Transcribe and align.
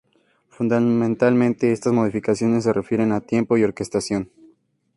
Fundamentalmente, 0.49 1.71
estas 1.71 1.93
modificaciones 1.93 2.63
se 2.63 2.73
refieren 2.73 3.11
a 3.11 3.21
tempo 3.21 3.55
y 3.55 3.63
orquestación. 3.63 4.31